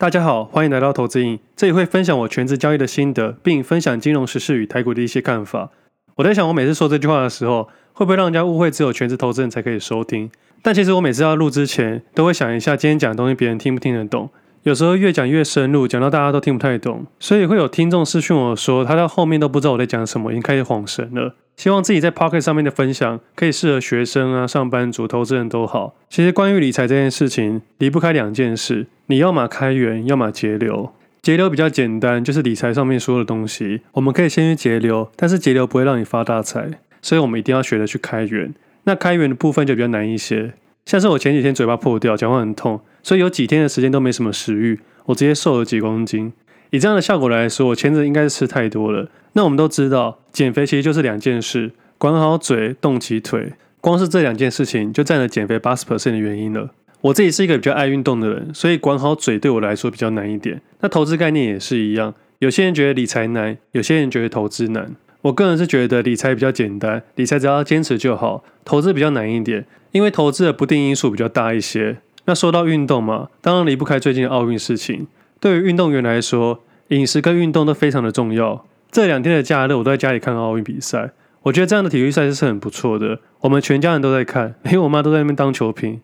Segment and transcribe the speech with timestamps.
[0.00, 5.68] 大家好，欢迎来到投资瘾，这里会分享我全职交易的心得，并分享金融时事与台股的一些看法。
[6.14, 10.30] 我在想，我每次说这句话的时候，会不会让人家误会只有全职投资人才可以收听？
[10.62, 14.30] 但其实我每次要录之前，都会想一下今天讲的东西别人听不听得懂。
[14.62, 21.34] 有时候越讲越深入，讲到大家都听不太懂，所以会有听众私讯我说，他到后面都不知道我在讲什么，已经开始恍神了。
[21.58, 25.94] 希望自己在 Pocket 上面的分享可以适合学生啊、上班族、投资人都好。
[26.08, 30.92] 其实关于理财这件事情，离不开两件事：你要么开源，要么节流。
[31.20, 38.54] 节流比较简单，就是理财上面说的东西，我们可以先去节流，但是节流不会让你发大财，所以我们一定要学着去开源。
[38.84, 40.54] 那开源的部分就比较难一些，
[40.86, 46.32] 像是我前几天嘴巴破掉，讲话很痛，所以有几天的时间都没什么食欲，我直接瘦了几公斤。
[46.70, 49.08] 以这样的效果来说，我前阵应该是吃太多了。
[49.32, 53.54] 那我们都知道，减肥其实就是两件事：管好嘴，动起腿。
[53.80, 56.70] 光是这两件事情就占了减肥八十 percent 的原因了。
[57.02, 60.60] 我自己是一个比较爱运动的人，所以管好嘴对我来说比较难一点。
[60.80, 64.94] 那投资概念也是一样，有些人觉得理财难，有些人觉得投资难。
[65.22, 68.42] 我个人是觉得理财比较简单，理财只要坚持就好。
[68.64, 71.98] 投资比较难一点，因为投资的不定因素比较大一些。
[72.26, 75.06] 那说到运动嘛，当然离不开最近的奥运事情。
[75.38, 78.64] 对于运动员来说，饮食跟运动都非常的重要。
[78.90, 81.10] 这两天的假日，我都在家里看奥运比赛。
[81.42, 83.18] 我觉得这样的体育赛事是很不错的。
[83.40, 86.00] 我们全家人都在看，连我妈都在那边当球评。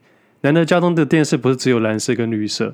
[0.47, 2.73] 难得家中的电视不是只有蓝色跟绿色。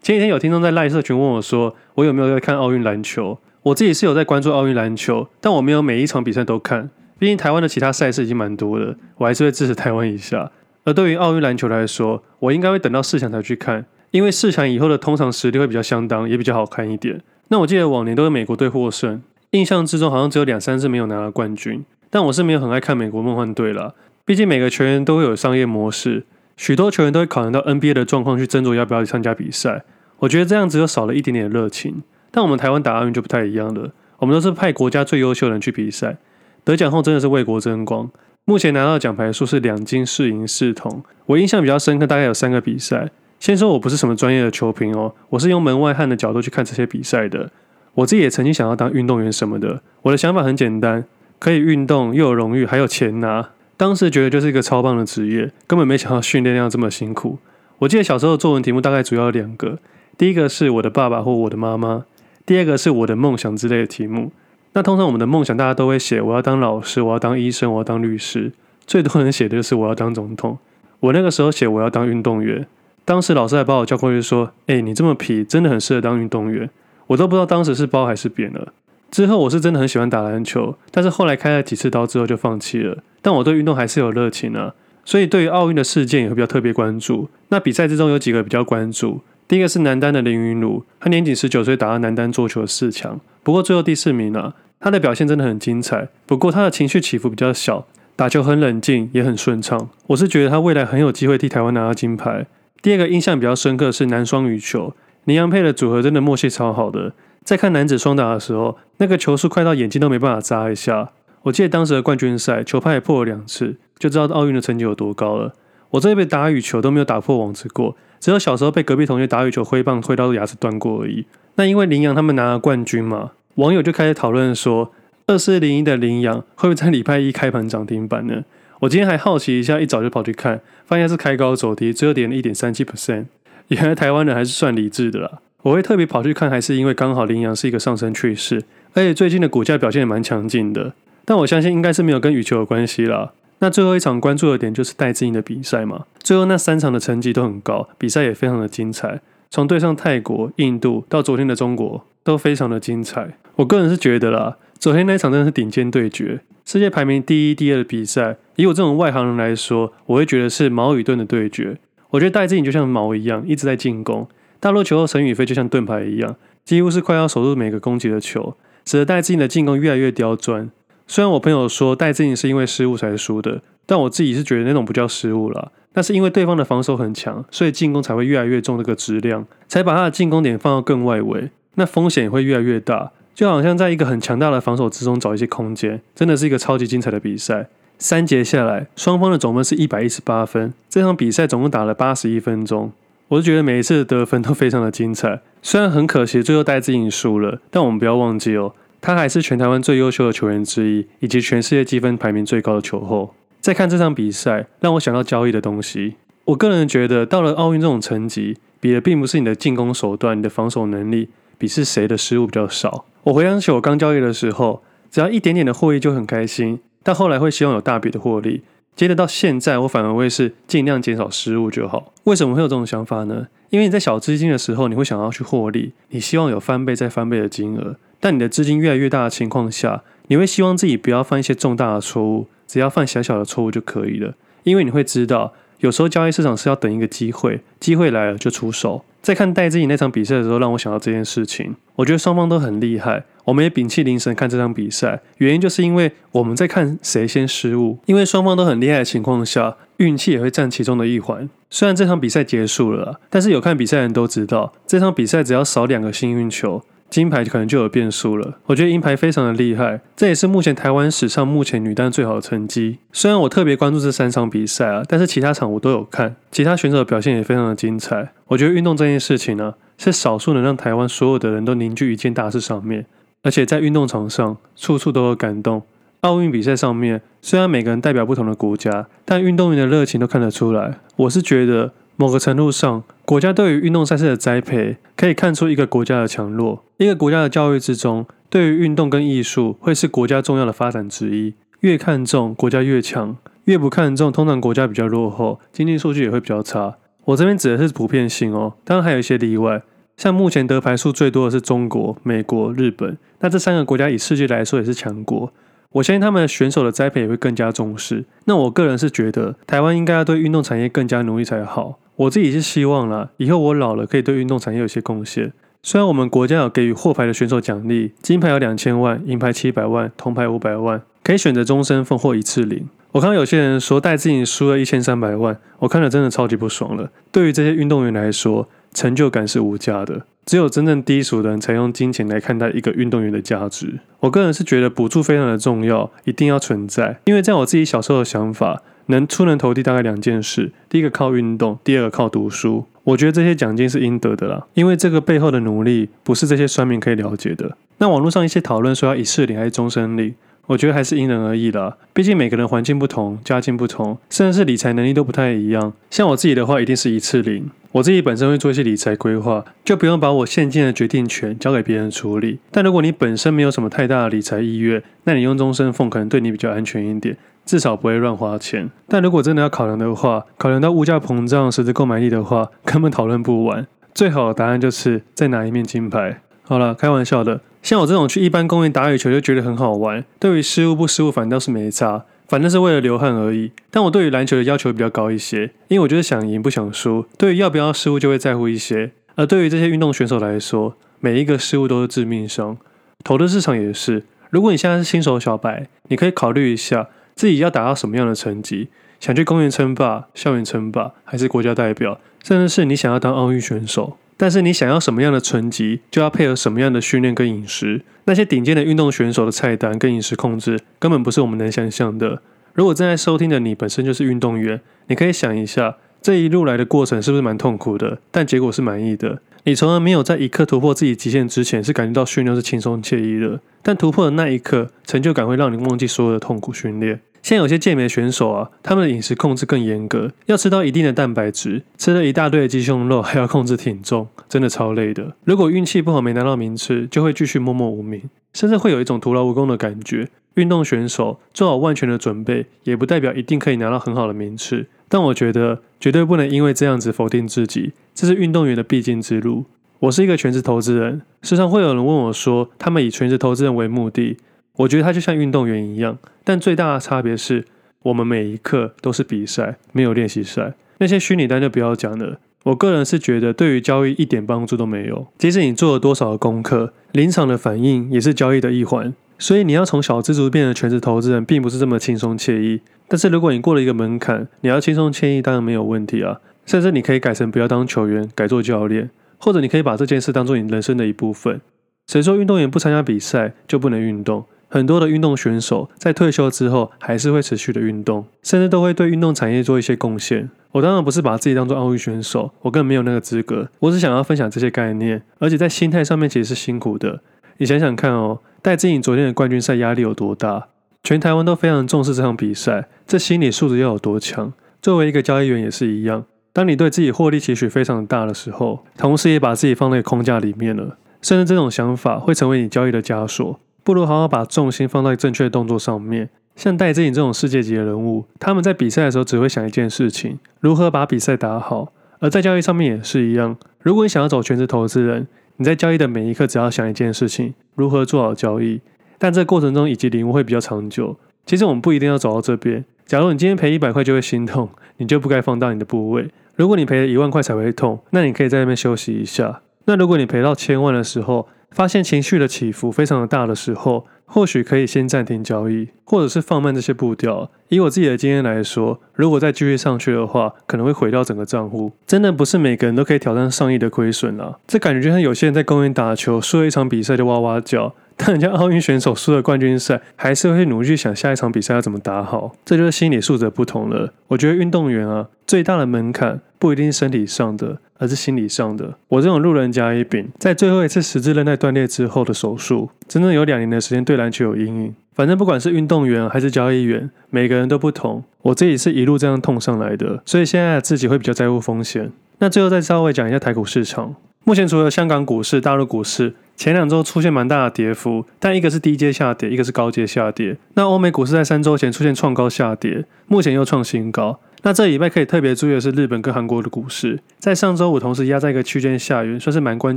[0.00, 3.38] 前几天有听众在赖社群问我说，我有没有在看奥运篮球？
[3.62, 6.88] 我自己是有在关注奥运篮球，但我没有每一场比赛都看。
[7.18, 10.50] 毕竟台湾的其他赛事已经蛮多了，我还是会支持台湾一下。
[10.84, 17.20] 而对于奥运篮球来说，我应该会等到四强才去看，因为四强以后的通常实力会比较相当，也比较好看一点。
[17.48, 19.20] 那我记得往年都是美国队获胜。
[19.50, 23.92] 印象之中好像只有两三次没有拿到冠军，但我是没有很爱看美国梦幻队啦。
[24.24, 26.24] 毕竟每个球员都会有商业模式，
[26.60, 29.82] 许多球员都会考量到 NBA 的状况去斟酌要不要去参加比赛。
[30.18, 32.02] 我觉得这样子又少了一点点的热情。
[32.30, 36.18] 但我们台湾打奥运就不太一样了，我们都是派国家最优秀的人去比赛，
[36.62, 38.10] 得奖后真的是为国争光。
[38.44, 41.02] 目前拿到的奖牌数是两金四银四铜。
[41.24, 43.08] 我印象比较深刻，大概有三个比赛。
[43.38, 47.50] 先说我不是什么专业的球评哦，我是用门外汉的角度去看这些比赛的。
[47.94, 51.06] 我自己也曾经想要当运动员什么的，我的想法很简单，
[51.38, 53.48] 可以运动又有荣誉，还有钱拿。
[53.80, 57.38] 当时觉得就是一个超棒的职业，根本没想到训练量这么辛苦。
[57.78, 59.78] 我记得小时候作文题目大概主要有两个，
[60.18, 62.04] 第一个是我的爸爸或我的妈妈，
[62.44, 64.32] 第二个是我的梦想之类的题目。
[64.74, 68.52] 那通常我们的梦想大家都会写我要当老师，我要当医生，我要当律师，
[68.86, 70.58] 最多人写的就是我要当总统。
[71.00, 72.66] 我那个时候写我要当运动员，
[73.06, 76.68] 当时老师还把我叫过去说：“哎，你这么皮，真的很适合当运动员。”
[77.08, 78.74] 我都不知道当时是褒还是贬了。
[79.10, 82.98] 之后我是真的很喜欢打篮球，但是后来开了几次刀之后就放弃了。
[83.20, 87.28] 但我对运动还是有热情啊，所以对于奥运的事件也会比较特别关注。
[87.48, 94.54] 那比赛之中有几个比较关注，第一个是男单的林昀儒，他年仅十九岁打到男单桌球四强，不过最后第四名啊。
[94.82, 99.90] 他的表现真的很精彩，不过他的情绪起伏比较小，打球很冷静也很顺畅。
[100.06, 102.46] 我是觉得他未来很有机会替台湾拿到金牌。
[102.80, 104.94] 第二个印象比较深刻是男双羽球。
[105.24, 107.12] 麟洋配的组合真的默契超好的，
[107.44, 111.10] 在看男子双打的时候，那个球速快到眼睛都没办法眨一下。
[111.44, 115.54] 我记得当时的冠军赛，球拍也破了两次，就知道奥运的成绩有多高了。
[115.90, 121.24] 我这一辈打羽球都没有打破网子过，只有小时候被隔壁同学打羽球挥棒挥到牙齿断过而已。
[121.56, 124.92] 那因为麟洋他们拿了冠军嘛，网友就开始讨论说，
[125.26, 128.44] 二四零一的麟洋会不会在礼拜一开盘涨停板呢？
[128.80, 133.26] 我今天还好奇一下，一早就跑去看，发现是开高走低，只有跌了一点三七 percent。
[133.68, 135.38] 原来台湾人还是算理智的啦！
[135.62, 138.62] 我会特别跑去看，还是因为刚好羚羊是一个上升趋势，
[138.94, 140.94] 而且最近的股价表现也蛮强劲的。
[141.24, 143.32] 但我相信应该是没有跟羽球有关系啦。
[143.58, 149.20] 那最后一场关注的点就是戴资颖的比赛嘛，最后那三场的成绩都很高，比赛也非常的精彩。
[149.50, 153.36] 从对上泰国、印度到昨天的中国，都非常的精彩。
[153.56, 161.76] 我个人是觉得啦，昨天那一场真的是顶尖对决，世界排名第一、第二的比赛，以我这种外行人来说，我会觉得是矛与盾的对决。
[162.10, 164.26] 我觉得戴资颖就像矛一样，一直在进攻。
[164.60, 168.54] 大陆球后陈雨菲就像盾牌一样，几乎是快要守住每个攻击的球，
[168.84, 170.70] 使得戴资颖的进攻越来越刁钻。
[171.06, 183.12] 虽然我朋友说戴资颖是因为失误才输的，但我自己是觉得那种不叫失误啦，那是因为对方的防守很强，所以进攻才会越来越重这个质量，才把他的进攻点放到更外围，那风险也会越来越大。
[183.34, 187.68] 就好像在一个很强大的防守之中找一些空间，真的是一个超级精彩的比赛。
[187.98, 190.74] 三节下来，双方的总分是一百一十八分。
[190.88, 192.92] 这场比赛总共打了八十一分钟，
[193.30, 195.40] 我是觉得每一次的得分都非常的精彩。
[195.62, 203.32] 虽然很可惜最后戴资颖输了，但我们不要忘记哦，他还是全台湾最优秀的球员之一，以及全世界积分排名最高的球后。
[203.60, 206.16] 再看这场比赛，让我想到交易的东西。
[206.46, 213.04] 我个人觉得，到了奥运这种层级，比的并不是你的进攻手段、你的防守能力，比是谁的失误比较少。
[213.22, 218.62] 我回想起我刚交易的时候，只要一点点的获益就很开心，但后来会希望有大笔的获利。
[218.96, 222.12] 接着到现在，我反而会是尽量减少失误就好。
[222.24, 223.46] 为什么会有这种想法呢？
[223.70, 227.96] 因为你在小资金的时候，你会想要去获利，你希望有翻倍再翻倍的金额。
[228.18, 234.34] 但你的资金越来越大的情况下，你会希望自己不要犯一些重大的错误，只要犯小小的错误就可以了。
[234.64, 239.04] 因为你会知道，有时候交易市场是要等一个机会，机会来了就出手。
[239.22, 241.76] 在看戴资颖那场比赛的时候，让我想到这件事情。
[241.96, 245.20] 我觉得双方都很厉害，我们也屏气凝神看这场比赛。
[245.38, 247.98] 原因就是因为我们在看谁先失误。
[248.06, 251.50] 因为双方都很厉害的情况下，运气也会占其中的一环。
[251.68, 256.82] 虽然这场比赛结束了，但是有看比赛的人都知道，这场比赛只要少两个幸运球。
[257.10, 258.58] 金牌可能就有变数了。
[258.66, 262.98] 我觉得银牌非常的厉害，这也是目前台湾史上目前女单最好的成绩。
[263.12, 268.30] 虽然我特别关注这三场比赛啊，但是其他场我都有看，其他选手的表现也非常的精彩。
[268.46, 273.04] 我觉得运动这件事情呢、是少数能让台湾所有的人都凝聚一件大事上面，
[273.42, 275.82] 而且在运动场上处处都有感动。
[276.20, 280.98] 奥运比赛上面，虽然每个人代表不同的国家，但运动员的热情都看得出来。
[281.16, 281.92] 我是觉得。
[282.16, 286.84] 某个程度上，国家对于运动赛事的栽培，可以看出一个国家的强弱。
[286.98, 291.54] 一个国家的教育之中，对于运动跟艺术，会是国家重要的发展之一。
[291.80, 296.96] 越看重，国家越强；越不看重，通常国家比较落后，经济数据也会比较差。
[297.24, 299.80] 我这边指的是普遍性哦，当然还有一些例外。
[300.20, 305.50] 像目前得牌数最多的是中国、美国、日本，那这三个国家以世界来说也是强国。
[305.92, 308.26] 我相信他们选手的栽培也会更加重视。
[308.44, 311.98] 那我个人是觉得，台湾应该要对运动产业更加努力才好。
[312.16, 315.54] 我自己是希望啦，以后我老了可以对运动产业有些贡献。
[315.82, 322.86] 虽然我们国家有给予获牌的选手奖励，金牌有两千万，银牌七百万，铜牌五百万，可以选择终身奉或一次领。
[323.12, 327.10] 我看到有些人说戴资颖输了一千三百万，我看了真的超级不爽了。
[327.32, 334.00] 对于这些运动员来说，成就感是无价的，只有真正低俗的人才用金钱来看待一个运动员的价值。
[334.20, 338.82] 我个人是觉得补助非常的重要，一定要存在，因为在我自己小时候的想法。
[339.06, 342.84] 能出人头地大概两件事，第一个靠运动，第二个靠读书。
[343.02, 347.76] 我觉得这些奖金是应得的啦，因为这个背后的努力不是这些酸民可以了解的。
[347.98, 350.32] 那网络上一些讨论说要一次领还是终身领，
[350.66, 351.96] 我觉得还是因人而异啦。
[352.12, 355.92] 毕竟每个人环境不同，家境不同，甚至是理财能力都不太一样。
[356.08, 357.68] 像我自己的话，一定是一次领。
[357.92, 362.60] 我自己本身会做一些理财规划，就不用把我现金的决定权交给别人处理。
[362.70, 367.36] 但如果你本身没有什么太大的理财意愿，那你用终身俸可能对你比较安全一点。
[367.66, 373.86] 至少不会乱花钱，但如果真的要考量的话，考量到物价膨胀、实质购买力的话，根本讨论不完。
[374.12, 376.40] 最好的答案就是再拿一面金牌。
[376.62, 377.60] 好了，开玩笑的。
[377.82, 383.70] 像我这种去一般公园打羽球就觉得很好玩，对于失误不失误反倒是没差，反正是为了流汗而已。
[383.92, 389.12] 但我对于篮球的要求比较高一些，因为我觉得想赢不想输，对于要不要失误就会在乎一些。
[389.36, 392.76] 而对于这些运动选手来说，每一个失误都是致命伤。
[393.22, 397.08] 投的市场也是，如果你现在是新手小白，你可以考虑一下。
[397.36, 398.88] 自己要达到什么样的成绩？
[399.20, 402.20] 想去公园称霸、校园称霸，还是国家代表？
[402.42, 404.16] 甚至是你想要当奥运选手？
[404.40, 408.00] 但是你想要什么样的成绩，就要配合什么样的训练跟饮食。
[408.24, 412.40] 那些顶尖的运动选手的菜单跟饮食控制，根本不是我们能想象的。
[412.72, 418.18] 如果正在收听的你本身就是运动员，你可以想一下，这一路来的过程是不是蛮痛苦的？
[418.30, 419.42] 但结果是满意的。
[419.64, 423.60] 你从来没有在一刻突破自己极限之前，是感觉到训练是轻松惬意的。
[423.82, 427.20] 但突破的那一刻，成就感会让你忘记所有的痛苦训练。
[427.42, 435.34] 现在有些健美选手啊，他们的饮食控制更严格，要吃到一定的蛋白质，吃了一大堆的鸡胸肉， 还要控制体重，真的超累的。
[435.44, 440.28] 如果运气不好没拿到名次，就会继续默默无名，甚至会有一种徒劳无功的感觉。
[440.54, 444.86] 运动选手做好万全的准备，也不代表一定可以拿到很好的名次。
[445.08, 449.64] 但我觉得绝对不能因为这样子否定自己，这是运动员的必经之路。
[450.00, 454.36] 我是一个全职投资人，时常会有人问我说，他们以全职投资人为目的。
[454.80, 457.66] 我觉得他就像运动员一样，但最大的差别是
[458.04, 460.74] 我们每一刻都是比赛，没有练习赛。
[460.98, 462.38] 那些虚拟单就不要讲了。
[462.64, 465.26] 我个人是觉得对于交易一点帮助都没有。
[465.38, 469.14] 即使你做了多少的功课，临场的反应也是交易的一环。
[469.38, 472.80] 所以你要从小资族变成全职投资人，并不是这么轻松惬意。
[473.08, 476.40] 但是如果你过了一个门槛，你要轻松惬意当然没有问题啊。
[476.64, 481.60] 甚至你可以改成不要当球员，改做教练，或者你可以把这件事当做你人生的一部分。
[482.06, 484.46] 谁说运动员不参加比赛就不能运动？
[484.70, 490.48] 很多的运动选手在退休之后还是会持续的运动，甚至都会对运动产业做一些贡献。
[490.72, 493.68] 我当然不是把自己当做奥运选手，我根本没有那个资格。
[493.80, 497.20] 我只想要分享这些概念，而且在心态上面其实是辛苦的。
[497.58, 498.38] 你想想看哦。
[498.62, 500.68] 戴志颖昨天的冠军赛压力有多大？
[501.02, 504.52] 全台湾都非常重视这场比赛，这心理素质要有多强？
[504.82, 513.58] 作为一个交易员也是一样，当你对自己获利期许非常大的时候，同时也把自己放在空架里面了，甚至这种想法会成为你交易的枷锁。
[513.90, 516.28] 不如好好把重心放在正确的动作上面。
[516.54, 521.92] 像戴资颖这种世界级的人物，他们在比赛的时候只会想一件事情：如何把比赛打好。
[522.20, 523.56] 而在交易上面也是一样。
[523.82, 528.80] 如果你想要走全职投资人，你在交易的每一刻只要想一件事情：如何做好交易。
[529.18, 531.16] 但这过程中以及领悟会比较长久。
[531.44, 532.84] 其实我们不一定要走到这边。
[533.04, 534.68] 假如你今天赔一百块就会心痛，
[534.98, 536.30] 你就不该放大你的部位。
[536.54, 539.62] 如果你赔了一万块才会痛，那你可以在那边休息一下。
[539.86, 547.50] 那如果你赔到千万的时候，发现情绪的起伏非常的大的时候，或许可以先暂停交易，或者是放慢这些步调。
[547.68, 551.92] 以我自己的经验来说，如果再继续上去的话，可能会毁掉整个账户。
[552.06, 554.58] 真的不是每个人都可以挑战上亿的亏损啊。
[554.66, 557.94] 这感觉就像有些人在公园打球，输了一场比赛就哇哇叫。
[558.22, 564.12] 但人家奥运选手输了冠军赛，还是会努力去想下一场比赛要怎么打好，这就是心理素质不同了。
[564.28, 568.94] 我觉得运动员啊，最大的门槛不一定是身体上的，而是心理上的。
[569.08, 574.94] 我这种路人甲乙丙，在最后一次十字韧带断裂之后的手术，真正有两年的时间对篮球有阴影。
[575.14, 578.22] 反正不管是运动员还是交易员，每个人都不同。
[578.42, 582.12] 我自己是一路这样痛上来的，所以现在自己会比较在乎风险。
[582.38, 586.34] 那最后再稍微讲一下台股市场，目前除了香港股市、大陆股市。
[586.60, 590.58] 前两周出现蛮大的跌幅，但一个是低阶下跌，一个是高阶下跌。
[590.74, 594.38] 那欧美股市在三周前出现创高下跌，目前又创新高。
[594.60, 599.96] 那这礼拜可以特别注意的是日本跟韩国的股市，在上周五同时压在一个区间下缘，算是蛮关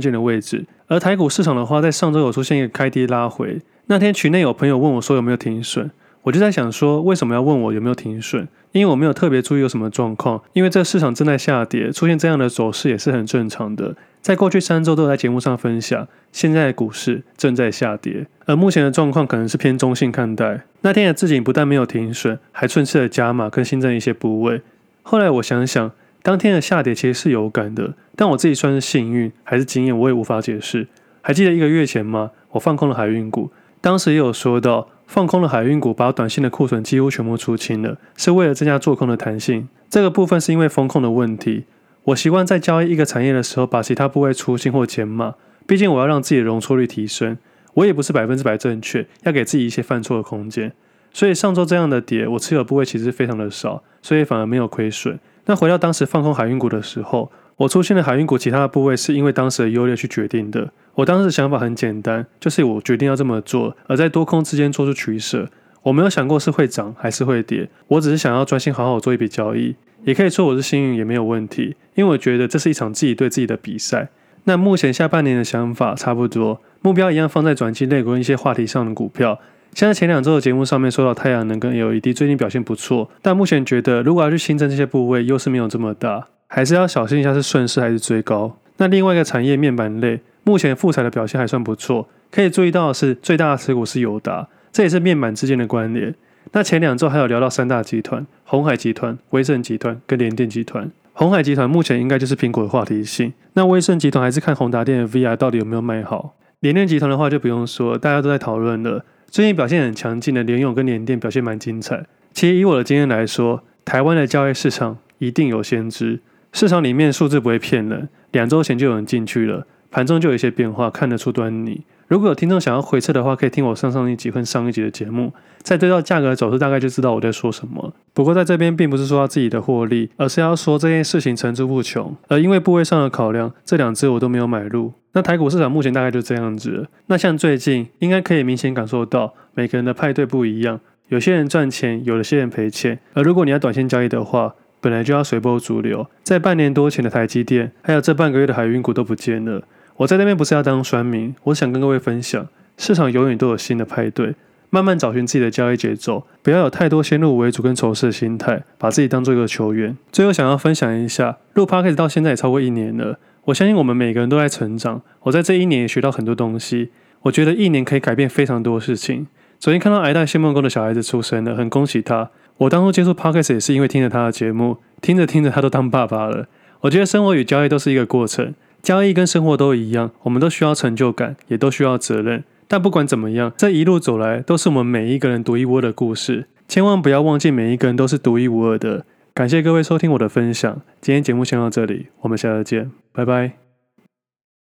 [0.00, 0.64] 键的位置。
[0.86, 3.60] 而台股市场的话，在上周有出现一个开低拉回。
[3.88, 5.90] 那天群内有朋友问我说有没有停损，
[6.22, 8.48] 我就在想说为什么要问我有没有停损？
[8.72, 13.94] 因为我没有特别注意有什么状况，因为这个市场正在下跌，出现这样的走势也是很正常的。
[14.24, 20.62] 在过去三周都有在节目上分享，现在的股市正在下跌，而目前的状况可能是偏中性看待。
[20.80, 24.62] 那天的自己不但没有停损，还顺势的加码跟新增一些部位。
[25.02, 30.88] 后来我想想，当天的下跌其实是有感的，但我自己算是幸运还是经验，我也无法解释。
[31.20, 32.30] 还记得一个月前吗？
[32.52, 33.50] 我放空了海运股，
[33.82, 39.68] 当时也有说到，放空了海运股，把短线的库存几乎全部出清了，是为了增加做空的弹性。
[39.90, 41.64] 这个部分是因为风控的问题。
[42.04, 47.38] 我习惯在交易一个产业的时候，把其他部位出清或减码，毕竟我要让自己的容错率提升。
[47.74, 50.72] 我也不是百分之百正确，要给自己一些犯错的空间。
[51.12, 55.18] 所以上周这样的跌，我持有部位其实非常的少，所以反而没有亏损。
[55.46, 60.72] 那回到当时放空海运股的时候，我出现的海运股其他的部位是因为当时的优劣去决定的。
[60.96, 65.48] 我当时想法很简单，就是我决定要这么做，而在多空之间做出取舍。
[65.84, 69.76] 我没有想过是会涨还是会跌，我只是想要专心好好做一笔交易。
[70.04, 74.08] 也可以说我是幸运，也没有问题，因为我觉得这是一场自己对自己的比赛。
[74.44, 79.40] 那目前下半年的想法差不多，目标一样放在转机类跟一些话题上的股票。
[79.72, 88.56] 像在前两周的节目上面说到太阳能跟 LED 最近表现不错，但目前觉得如果要去新增这些部位，优势没有这么大，还是要小心一下是顺势还是追高。
[88.76, 96.14] 那另外一个产业面板类，目前富采的表现还算不错，可以注意到的是最大的持股是友达，这也是面板之间的关联。
[96.56, 100.88] 那前两周还有聊到三大集团：鸿海集团、威盛集团跟联电集团。
[101.12, 106.36] 鸿海集团目前应该就是苹果的话题性，那威盛集团还是看宏达电的 VR 到底有没有卖好。
[106.60, 109.04] 联电集团的话就不用说，大家都在讨论了。
[109.26, 112.06] 最近表现很强劲的联咏跟联电表现蛮精彩。
[112.32, 116.20] 其实以我的经验来说，台湾的交易市场一定有先知，
[116.52, 118.08] 市场里面数字不会骗人。
[118.30, 121.82] 两周前就有人进去了，盘中就有一些变化，看得出端倪。
[122.08, 125.32] 如果有听众想要回测的话，可以听我上上一集跟上一集的节目，
[125.62, 127.92] 再对照价格走势，大概就知道我在说什么。
[128.12, 132.14] 不过在这边并不是说要自己的获利，而是要说这件事情层出不穷。
[132.28, 134.92] 而因为部位上的考量，这两只我都没有买入。
[135.12, 136.88] 那台股市场目前大概就这样子。
[137.06, 142.98] 那像最近应该可以明显感受到每个人的派对不一样，有些人赚钱，有些人赔钱。
[143.14, 146.06] 而如果你要短线交易的话，本来就要随波逐流。
[146.22, 149.62] 在半年多前的台积电，还有这半个月的海运股都不见了。
[149.98, 154.34] 我在那边不是要当酸民，我想跟各位分享，市场永远都有新的派对，
[154.70, 159.96] 慢慢找寻自己的交易节奏，不要有太多先入为主跟仇视的心态，把自己当做一个球员。
[160.10, 166.90] 最后想要分享一下，录 Podcast 到现在也超过一年了，我相信我们每个人都在成长，我在这一年也学到很多东西，
[167.22, 169.28] 我觉得一年可以改变非常多事情。
[169.60, 172.30] 昨天看到癌大谢孟恭的小孩子出生了，很恭喜他。
[172.58, 176.48] 我当初接触 Podcast 也是因为听着他的节目，听着听着他都当爸爸了。
[176.80, 178.54] 我觉得生活与交易都是一个过程。
[178.84, 182.44] 交易跟生活都一样，我们都需要成就感，也都需要责任。
[182.68, 186.46] 但不管怎么样，这一路走来都是我们每一个人独一无二的故事。
[186.68, 189.06] 千万不要忘记，每一个人都是独一无二的。
[189.32, 193.63] 感谢各位收听我的分享，今天节目先到这里，我们下次见，拜拜。